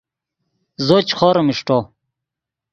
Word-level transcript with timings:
زو 0.85 0.97
چے 1.07 1.13
خوریم 1.17 1.47
اݰٹو 1.51 1.77